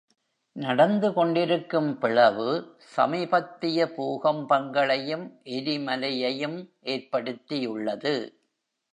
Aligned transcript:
நடந்துகொண்டிருக்கும் 0.55 1.89
பிளவு 1.97 2.77
சமீபத்திய 2.95 3.85
பூகம்பங்களையும் 3.97 5.25
எரிமலையையும் 5.43 6.57
ஏற்படுத்தியுள்ளது. 6.85 8.15